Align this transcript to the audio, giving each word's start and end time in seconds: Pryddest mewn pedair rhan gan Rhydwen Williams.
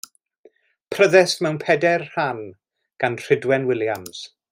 Pryddest 0.93 1.43
mewn 1.47 1.59
pedair 1.63 2.05
rhan 2.07 2.41
gan 3.05 3.19
Rhydwen 3.27 3.67
Williams. 3.73 4.23